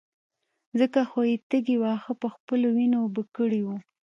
ځکه 0.79 0.99
خو 1.09 1.19
يې 1.29 1.35
تږي 1.49 1.75
واښه 1.81 2.13
په 2.21 2.27
خپلو 2.35 2.67
وينو 2.77 2.97
اوبه 3.03 3.23
کړي 3.35 3.61
وو. 3.63 3.77